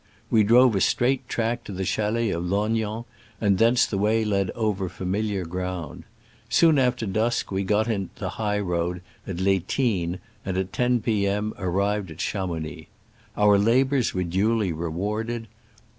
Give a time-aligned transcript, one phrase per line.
[0.31, 3.05] We drove a straight track to the chalets of Lognan,
[3.39, 6.05] and thence the way led over familiar ground.
[6.49, 11.01] Soon after dusk we got into the high road at Les Tines, and at 10
[11.01, 11.27] p.
[11.27, 11.53] m.
[11.59, 12.87] arrived at Chamounix.
[13.37, 15.45] Our labors were duly re warded.